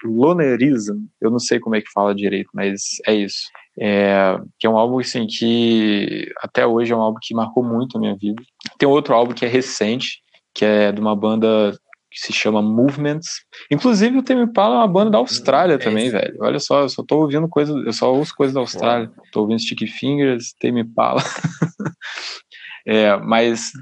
[0.03, 1.05] Lonerism.
[1.21, 3.51] Eu não sei como é que fala direito, mas é isso.
[3.83, 7.97] É, que é um álbum assim que até hoje é um álbum que marcou muito
[7.97, 8.43] a minha vida.
[8.79, 10.21] Tem outro álbum que é recente,
[10.55, 11.73] que é de uma banda
[12.11, 13.45] que se chama Movements.
[13.71, 16.37] Inclusive o Tame Impala é uma banda da Austrália é também, velho.
[16.41, 19.11] Olha só, eu só tô ouvindo coisas, eu só ouço coisas da Austrália.
[19.17, 19.27] Uau.
[19.33, 21.23] Tô ouvindo Sticky Fingers, Tame Impala.
[22.85, 23.73] é, mas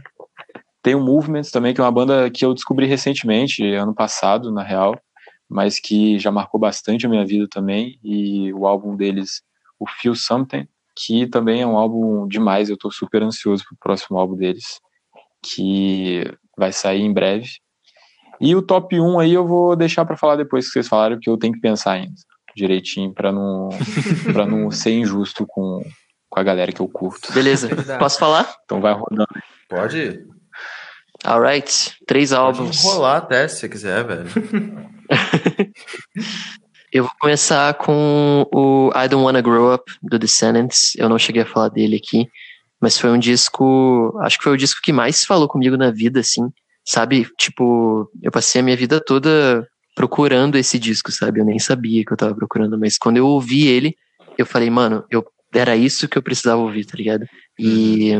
[0.82, 4.62] tem o Movements também, que é uma banda que eu descobri recentemente, ano passado, na
[4.62, 4.94] real,
[5.48, 7.98] mas que já marcou bastante a minha vida também.
[8.04, 9.42] E o álbum deles,
[9.78, 12.68] o Feel Something, que também é um álbum demais.
[12.68, 14.80] Eu tô super ansioso pro próximo álbum deles,
[15.42, 16.24] que
[16.56, 17.48] vai sair em breve.
[18.40, 21.28] E o top 1 aí eu vou deixar para falar depois que vocês falaram, que
[21.28, 22.14] eu tenho que pensar ainda
[22.58, 23.68] direitinho para não
[24.32, 25.80] para não ser injusto com,
[26.28, 27.32] com a galera que eu curto.
[27.32, 27.68] Beleza.
[27.98, 28.52] Posso falar?
[28.64, 29.28] Então vai rodando.
[29.68, 30.26] Pode.
[31.24, 32.82] Alright, três álbuns.
[32.82, 34.28] Pode rolar até se você quiser, velho.
[36.92, 40.94] eu vou começar com o I Don't Wanna Grow Up do Descendants.
[40.96, 42.28] Eu não cheguei a falar dele aqui,
[42.80, 46.20] mas foi um disco, acho que foi o disco que mais falou comigo na vida,
[46.20, 46.50] assim
[46.88, 47.28] sabe?
[47.36, 51.38] Tipo, eu passei a minha vida toda procurando esse disco, sabe?
[51.38, 53.94] Eu nem sabia que eu tava procurando, mas quando eu ouvi ele,
[54.38, 55.22] eu falei, mano, eu,
[55.52, 57.26] era isso que eu precisava ouvir, tá ligado?
[57.58, 58.12] E,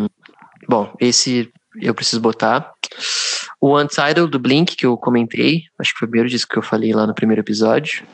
[0.69, 1.51] bom, esse
[1.81, 2.71] eu preciso botar.
[3.59, 6.63] O Untitled do Blink, que eu comentei, acho que foi o primeiro disco que eu
[6.63, 8.05] falei lá no primeiro episódio.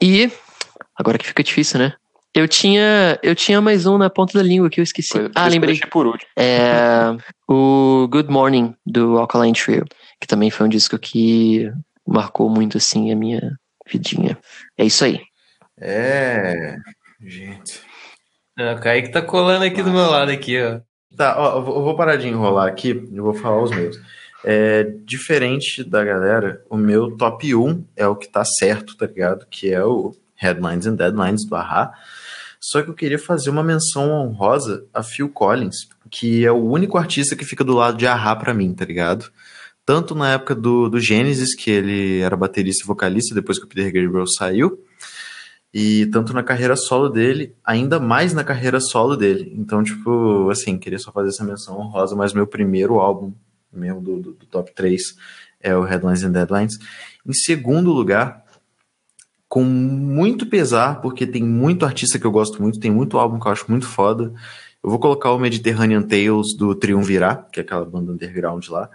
[0.00, 0.30] E,
[0.96, 1.94] agora que fica difícil, né?
[2.34, 5.12] Eu tinha, eu tinha mais um na ponta da língua que eu esqueci.
[5.12, 5.78] Foi, ah, lembrei.
[5.90, 6.28] Por último.
[6.36, 7.16] É,
[7.48, 9.84] o Good Morning do Alkaline Trio,
[10.20, 11.70] que também foi um disco que
[12.04, 14.36] marcou muito assim a minha vidinha.
[14.76, 15.20] É isso aí.
[15.80, 16.76] É,
[17.20, 17.80] gente.
[18.58, 19.90] o Kaique tá colando aqui Nossa.
[19.90, 20.80] do meu lado aqui, ó.
[21.16, 23.96] Tá, ó, eu vou parar de enrolar aqui, eu vou falar os meus.
[24.44, 29.46] É, diferente da galera, o meu top 1 é o que tá certo, tá ligado?
[29.50, 31.92] Que é o Headlines and Deadlines do Ahá.
[32.60, 36.98] Só que eu queria fazer uma menção honrosa a Phil Collins, que é o único
[36.98, 39.30] artista que fica do lado de Ahá para mim, tá ligado?
[39.84, 43.68] Tanto na época do, do Genesis, que ele era baterista e vocalista depois que o
[43.68, 44.78] Peter Gabriel saiu,
[45.72, 49.52] e tanto na carreira solo dele, ainda mais na carreira solo dele.
[49.56, 53.34] Então, tipo, assim, queria só fazer essa menção honrosa, mas meu primeiro álbum,
[53.78, 55.00] mesmo do, do, do top 3,
[55.60, 56.78] é o Headlines and Deadlines.
[57.26, 58.44] Em segundo lugar,
[59.48, 63.46] com muito pesar, porque tem muito artista que eu gosto muito, tem muito álbum que
[63.46, 64.32] eu acho muito foda.
[64.82, 68.90] Eu vou colocar o Mediterranean Tales do Triunvirá, que é aquela banda underground lá.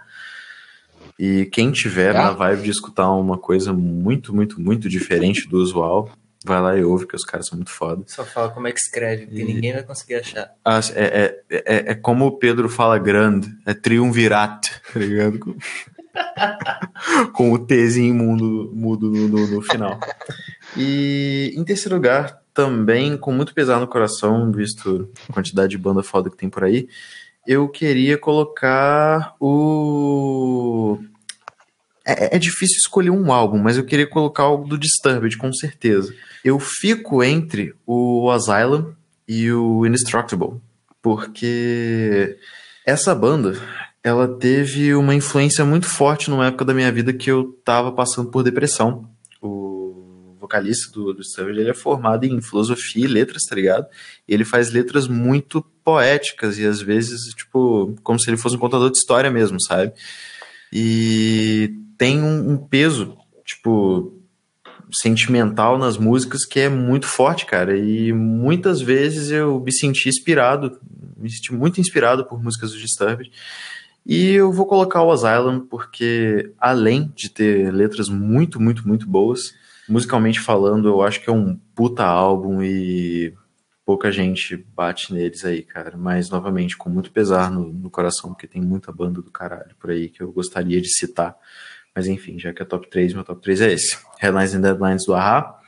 [1.18, 6.10] E quem tiver na vibe de escutar uma coisa muito, muito, muito diferente do usual,
[6.44, 8.02] vai lá e ouve, que os caras são muito foda.
[8.06, 9.44] Só fala como é que escreve, porque e...
[9.44, 10.54] ninguém vai conseguir achar.
[10.64, 15.38] Ah, é, é, é, é, como o Pedro fala grande, é triunvirat, tá ligado?
[17.32, 20.00] com o Tzinho mudo, mudo no, no, no, final.
[20.76, 26.02] E em terceiro lugar, também com muito pesar no coração, visto a quantidade de banda
[26.02, 26.88] foda que tem por aí,
[27.46, 30.98] eu queria colocar o.
[32.06, 36.14] É, é difícil escolher um álbum, mas eu queria colocar algo do Disturbed, com certeza.
[36.44, 38.92] Eu fico entre o Asylum
[39.28, 40.60] e o Indestructible,
[41.02, 42.38] porque
[42.86, 43.60] essa banda
[44.02, 48.30] ela teve uma influência muito forte numa época da minha vida que eu tava passando
[48.30, 49.08] por depressão.
[49.42, 53.86] O vocalista do, do Savage, ele é formado em filosofia e letras, tá ligado?
[54.26, 58.90] Ele faz letras muito poéticas e às vezes, tipo, como se ele fosse um contador
[58.90, 59.92] de história mesmo, sabe?
[60.72, 64.19] E tem um, um peso, tipo,
[64.92, 67.76] sentimental nas músicas que é muito forte, cara.
[67.76, 70.78] E muitas vezes eu me senti inspirado,
[71.16, 73.30] me senti muito inspirado por músicas do Disturbed.
[74.04, 79.52] E eu vou colocar o Asylum porque, além de ter letras muito, muito, muito boas,
[79.88, 83.34] musicalmente falando, eu acho que é um puta álbum e
[83.84, 85.96] pouca gente bate neles aí, cara.
[85.96, 89.90] Mas, novamente, com muito pesar no, no coração, porque tem muita banda do caralho por
[89.90, 91.36] aí que eu gostaria de citar.
[91.94, 93.98] Mas, enfim, já que é top 3, meu top 3 é esse.
[94.18, 95.58] Headlines and Deadlines do Ahá,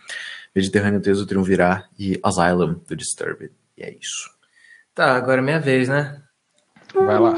[0.54, 3.52] Mediterrâneo 3 do Triunvirá e Asylum do Disturbed.
[3.76, 4.30] E é isso.
[4.94, 6.22] Tá, agora é minha vez, né?
[6.94, 7.35] Vai lá.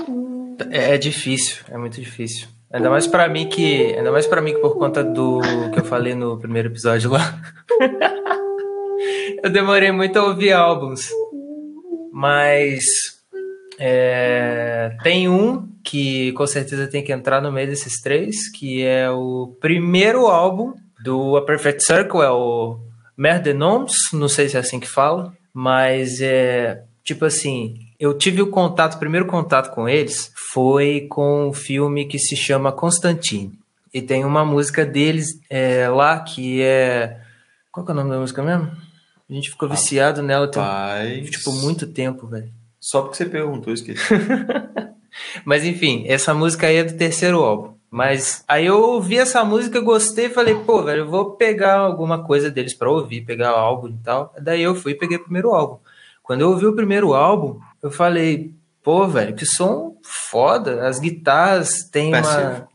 [0.70, 2.48] É, é difícil, é muito difícil.
[2.72, 5.40] Ainda mais para mim que, ainda mais para mim que por conta do
[5.72, 7.40] que eu falei no primeiro episódio lá.
[9.42, 11.08] eu demorei muito a ouvir álbuns.
[12.12, 12.84] Mas
[13.78, 19.10] é, tem um que com certeza tem que entrar no meio desses três, que é
[19.10, 22.78] o primeiro álbum do A Perfect Circle, é o
[23.16, 28.40] Merde Noms, não sei se é assim que fala, mas é tipo assim, eu tive
[28.40, 33.52] o contato, o primeiro contato com eles foi com um filme que se chama Constantine.
[33.92, 37.20] E tem uma música deles é, lá que é.
[37.70, 38.72] Qual que é o nome da música mesmo?
[39.30, 42.50] A gente ficou viciado nela tem, tipo, muito tempo, velho.
[42.80, 44.02] Só porque você perguntou, esqueci.
[45.44, 47.74] Mas enfim, essa música aí é do terceiro álbum.
[47.90, 52.24] Mas aí eu ouvi essa música, gostei e falei, pô, velho, eu vou pegar alguma
[52.24, 54.34] coisa deles para ouvir, pegar o álbum e tal.
[54.40, 55.78] Daí eu fui e peguei o primeiro álbum.
[56.22, 60.86] Quando eu ouvi o primeiro álbum, eu falei, pô, velho, que som foda.
[60.88, 62.66] As guitarras têm uma.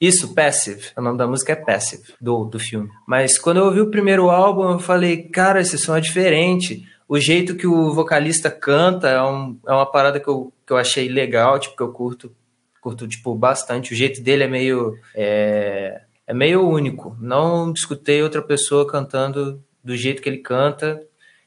[0.00, 0.88] Isso, Passive.
[0.96, 2.90] O nome da música é Passive, do, do filme.
[3.06, 6.84] Mas quando eu ouvi o primeiro álbum, eu falei, cara, esse som é diferente.
[7.08, 10.76] O jeito que o vocalista canta é, um, é uma parada que eu, que eu
[10.76, 12.34] achei legal, tipo, que eu curto,
[12.80, 13.92] curto tipo, bastante.
[13.92, 14.96] O jeito dele é meio.
[15.14, 17.16] É, é meio único.
[17.20, 21.02] Não escutei outra pessoa cantando do jeito que ele canta.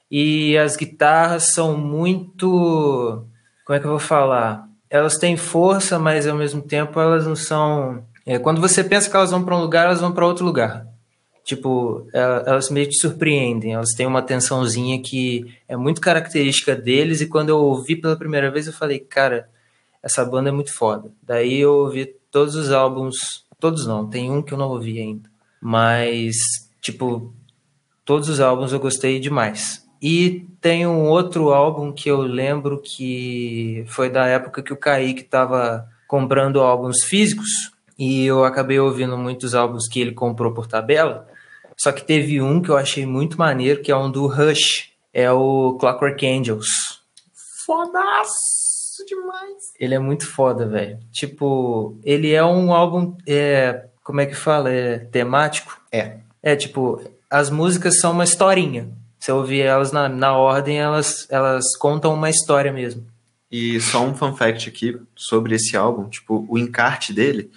[0.09, 3.25] E as guitarras são muito.
[3.65, 4.67] Como é que eu vou falar?
[4.89, 9.15] Elas têm força, mas ao mesmo tempo elas não são é, quando você pensa que
[9.15, 10.85] elas vão para um lugar, elas vão para outro lugar.
[11.47, 17.21] Tipo, é, elas meio que surpreendem, elas têm uma tensãozinha que é muito característica deles,
[17.21, 19.47] e quando eu ouvi pela primeira vez, eu falei, cara,
[20.03, 21.09] essa banda é muito foda.
[21.23, 25.29] Daí eu ouvi todos os álbuns, todos não, tem um que eu não ouvi ainda,
[25.61, 26.35] mas,
[26.81, 27.33] tipo,
[28.03, 29.87] todos os álbuns eu gostei demais.
[30.01, 35.21] E tem um outro álbum que eu lembro que foi da época que o Kaique
[35.21, 41.25] estava comprando álbuns físicos, e eu acabei ouvindo muitos álbuns que ele comprou por tabela.
[41.77, 44.91] Só que teve um que eu achei muito maneiro, que é um do Rush.
[45.13, 46.67] É o Clockwork Angels.
[47.65, 49.73] Fodaço demais.
[49.79, 50.99] Ele é muito foda, velho.
[51.11, 53.15] Tipo, ele é um álbum.
[53.27, 54.71] É, como é que fala?
[54.71, 55.79] É temático?
[55.91, 56.17] É.
[56.41, 58.89] É tipo, as músicas são uma historinha.
[59.19, 63.05] Se eu ouvir elas na, na ordem, elas, elas contam uma história mesmo.
[63.51, 67.51] E só um fun fact aqui sobre esse álbum, tipo, o encarte dele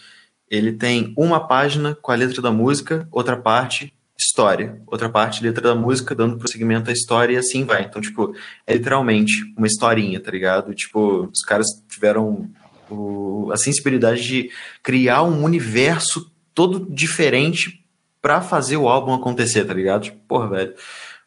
[0.50, 5.62] ele tem uma página com a letra da música, outra parte história, outra parte letra
[5.62, 7.84] da música dando prosseguimento à história e assim vai.
[7.84, 8.34] Então, tipo,
[8.66, 10.74] é literalmente uma historinha, tá ligado?
[10.74, 12.50] Tipo, os caras tiveram
[12.90, 14.50] o, a sensibilidade de
[14.82, 17.82] criar um universo todo diferente
[18.20, 20.02] para fazer o álbum acontecer, tá ligado?
[20.02, 20.74] Tipo, porra, velho,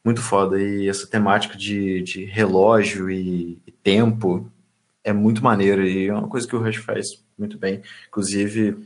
[0.05, 0.61] muito foda.
[0.61, 4.51] E essa temática de, de relógio e, e tempo
[5.03, 7.81] é muito maneiro e é uma coisa que o Rush faz muito bem.
[8.07, 8.77] Inclusive,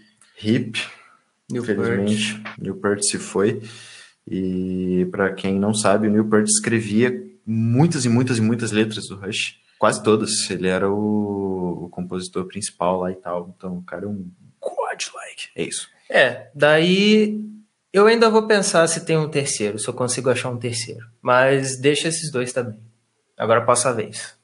[0.41, 0.82] Hip,
[1.52, 3.62] infelizmente, Newport se foi.
[4.30, 9.16] E para quem não sabe, o Newport escrevia muitas e muitas e muitas letras do
[9.16, 10.50] Rush, quase todas.
[10.50, 13.54] Ele era o, o compositor principal lá e tal.
[13.56, 15.50] Então, o cara é um godlike.
[15.56, 15.88] É isso.
[16.10, 17.42] É, daí
[17.94, 21.06] eu ainda vou pensar se tem um terceiro, se eu consigo achar um terceiro.
[21.22, 22.80] Mas deixa esses dois também.
[23.38, 24.36] Agora passa a vez.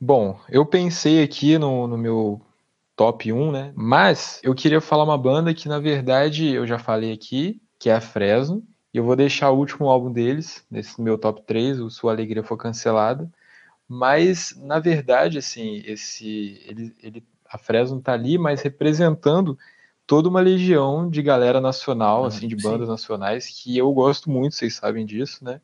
[0.00, 2.40] Bom, eu pensei aqui no, no meu
[2.96, 3.72] top 1, né?
[3.74, 7.94] Mas eu queria falar uma banda que, na verdade, eu já falei aqui, que é
[7.94, 8.62] a Fresno.
[8.92, 12.42] E eu vou deixar o último álbum deles, nesse meu top 3, o Sua Alegria
[12.42, 13.30] Foi Cancelada.
[13.88, 19.58] Mas, na verdade, assim, esse ele, ele, a Fresno tá ali, mas representando
[20.06, 22.92] toda uma legião de galera nacional, ah, assim, de bandas sim.
[22.92, 25.60] nacionais, que eu gosto muito, vocês sabem disso, né?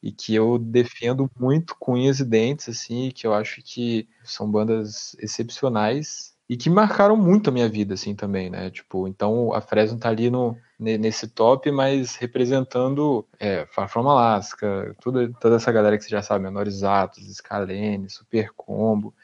[0.00, 4.48] E que eu defendo muito com unhas e dentes, assim, que eu acho que são
[4.48, 8.70] bandas excepcionais e que marcaram muito a minha vida, assim, também, né?
[8.70, 14.96] Tipo, então a Fresno tá ali no, nesse top, mas representando é, Far From Alaska,
[15.02, 19.14] toda, toda essa galera que você já sabe, Menores Atos, Scalene, Super Combo,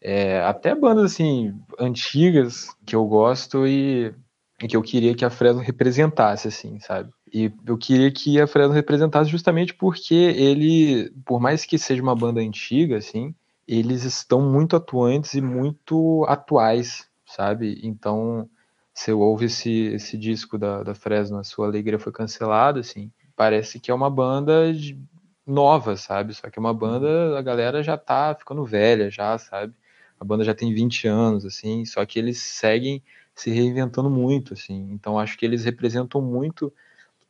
[0.00, 4.14] é, até bandas, assim, antigas que eu gosto e,
[4.62, 7.12] e que eu queria que a Fresno representasse, assim, sabe?
[7.32, 12.16] E eu queria que a Fresno representasse justamente porque ele, por mais que seja uma
[12.16, 13.34] banda antiga, assim,
[13.72, 17.80] eles estão muito atuantes e muito atuais, sabe?
[17.84, 18.50] Então,
[18.92, 23.78] você ouve esse, esse disco da, da Fresno, A Sua Alegria Foi Cancelada, assim, parece
[23.78, 24.98] que é uma banda de,
[25.46, 26.34] nova, sabe?
[26.34, 29.72] Só que é uma banda, a galera já tá ficando velha já, sabe?
[30.18, 33.00] A banda já tem 20 anos, assim, só que eles seguem
[33.36, 34.88] se reinventando muito, assim.
[34.90, 36.72] Então, acho que eles representam muito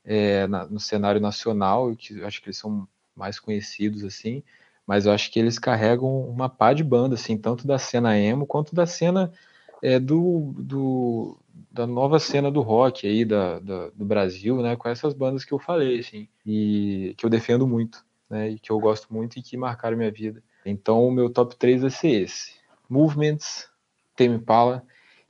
[0.07, 4.43] é, na, no cenário nacional, que acho que eles são mais conhecidos, assim,
[4.91, 8.45] mas eu acho que eles carregam uma pá de banda, assim, tanto da cena emo
[8.45, 9.33] quanto da cena
[9.81, 11.39] é, do, do,
[11.71, 15.53] da nova cena do rock aí da, da, do Brasil, né, com essas bandas que
[15.53, 19.43] eu falei, assim, e que eu defendo muito, né, e que eu gosto muito e
[19.43, 20.43] que marcaram minha vida.
[20.67, 22.55] Então o meu top 3 vai ser esse:
[22.89, 23.69] Movements,
[24.17, 24.83] Tame Impala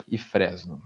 [0.09, 0.81] e Fresno.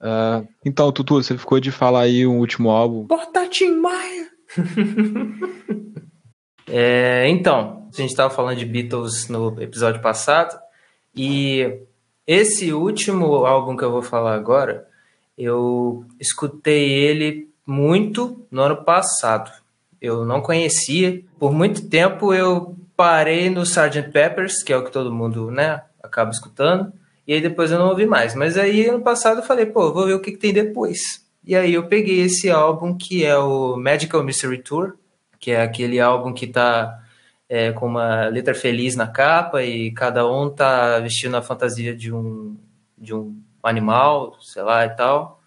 [0.00, 3.04] Uh, então, Tutu, você ficou de falar aí um último álbum.
[3.04, 4.30] Bota Tim Maia!
[6.66, 10.58] É, então, a gente estava falando de Beatles no episódio passado,
[11.14, 11.80] e
[12.26, 14.86] esse último álbum que eu vou falar agora,
[15.38, 19.50] eu escutei ele muito no ano passado.
[20.00, 21.22] Eu não conhecia.
[21.38, 24.10] Por muito tempo eu parei no Sgt.
[24.12, 26.92] Peppers, que é o que todo mundo né, acaba escutando.
[27.26, 28.34] E aí depois eu não ouvi mais.
[28.34, 31.24] Mas aí ano passado eu falei, pô, vou ver o que, que tem depois.
[31.44, 34.94] E aí eu peguei esse álbum que é o Magical Mystery Tour,
[35.46, 37.04] que é aquele álbum que tá
[37.48, 42.12] é, com uma letra feliz na capa e cada um tá vestindo a fantasia de
[42.12, 42.56] um,
[42.98, 45.40] de um animal, sei lá e tal.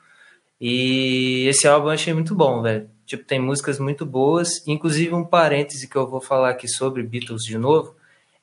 [0.61, 2.89] E esse álbum eu achei muito bom, velho.
[3.05, 7.43] Tipo, tem músicas muito boas, inclusive um parêntese que eu vou falar aqui sobre Beatles
[7.43, 7.93] de novo,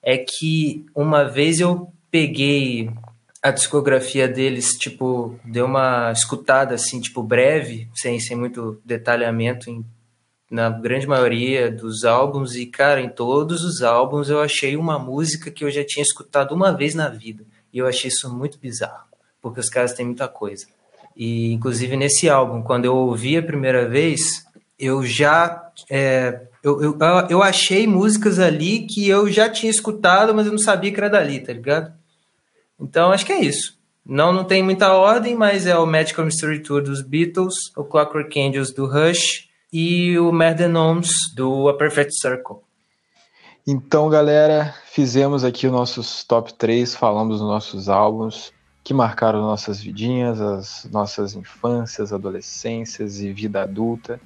[0.02, 2.90] é que uma vez eu peguei
[3.42, 9.82] a discografia deles, tipo, deu uma escutada assim, tipo, breve, sem, sem muito detalhamento em,
[10.51, 15.51] na grande maioria dos álbuns, e, cara, em todos os álbuns eu achei uma música
[15.51, 17.44] que eu já tinha escutado uma vez na vida.
[17.72, 19.07] E eu achei isso muito bizarro,
[19.42, 20.66] porque os caras têm muita coisa.
[21.16, 24.47] E, inclusive, nesse álbum, quando eu ouvi a primeira vez,
[24.78, 25.70] eu já.
[25.90, 30.59] É, eu, eu, eu achei músicas ali que eu já tinha escutado, mas eu não
[30.59, 31.92] sabia que era dali, tá ligado?
[32.78, 33.76] Então, acho que é isso.
[34.05, 38.40] Não, não tem muita ordem, mas é o Magical Mystery Tour dos Beatles, o Clockwork
[38.40, 42.56] Angels do Rush e o Mad Gnomes do A Perfect Circle.
[43.66, 48.52] Então, galera, fizemos aqui os nossos top 3, falamos dos nossos álbuns
[48.86, 54.20] que marcaram nossas vidinhas, as nossas infâncias, adolescências e vida adulta.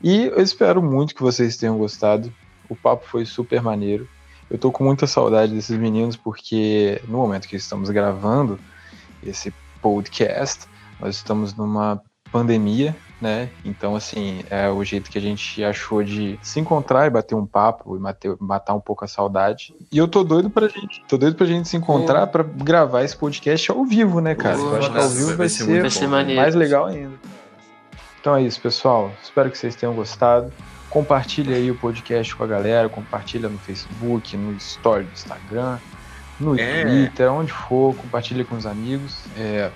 [0.00, 2.32] E eu espero muito que vocês tenham gostado.
[2.68, 4.08] O papo foi super maneiro.
[4.48, 8.60] Eu tô com muita saudade desses meninos porque no momento que estamos gravando
[9.24, 9.52] esse
[9.82, 10.66] podcast,
[11.00, 12.00] nós estamos numa
[12.30, 13.50] pandemia, né?
[13.64, 17.44] Então, assim, é o jeito que a gente achou de se encontrar e bater um
[17.44, 19.74] papo e matar, matar um pouco a saudade.
[19.92, 23.16] E eu tô doido pra gente, tô doido pra gente se encontrar para gravar esse
[23.16, 24.56] podcast ao vivo, né, cara?
[24.56, 27.14] eu acho que ao vivo vai, vai ser, ser, vai ser mais legal ainda.
[28.20, 29.10] Então é isso, pessoal.
[29.22, 30.52] Espero que vocês tenham gostado.
[30.90, 35.78] Compartilha aí o podcast com a galera, compartilha no Facebook, no Story do Instagram,
[36.38, 36.82] no é.
[36.82, 39.24] Twitter, onde for, compartilha com os amigos.
[39.36, 39.70] É,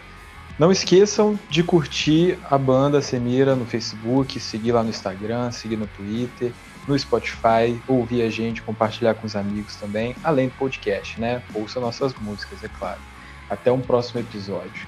[0.58, 5.86] não esqueçam de curtir a banda Semira no Facebook, seguir lá no Instagram, seguir no
[5.86, 6.52] Twitter,
[6.86, 11.42] no Spotify, ouvir a gente, compartilhar com os amigos também, além do podcast, né?
[11.54, 13.00] Ouça nossas músicas, é claro.
[13.50, 14.86] Até um próximo episódio.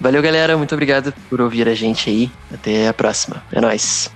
[0.00, 0.56] Valeu, galera.
[0.56, 2.30] Muito obrigado por ouvir a gente aí.
[2.52, 3.42] Até a próxima.
[3.52, 4.10] É nóis.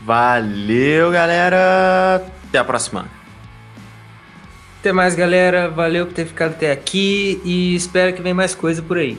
[0.00, 2.24] Valeu, galera.
[2.48, 3.06] Até a próxima.
[4.80, 5.68] Até mais, galera.
[5.68, 9.18] Valeu por ter ficado até aqui e espero que venha mais coisa por aí.